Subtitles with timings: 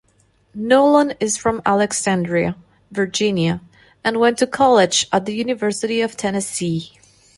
[0.55, 2.55] Nolan is from Alexandria,
[2.91, 3.61] Virginia
[4.03, 6.93] and went to college at the University of Tennessee.